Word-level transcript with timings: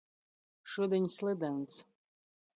Šudiņ 0.75 1.05
slydons. 1.17 1.79